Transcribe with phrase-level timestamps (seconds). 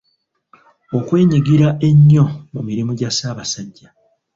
[0.97, 3.87] Okwenyigira ennyo mu mirimu gya Ssabasajja.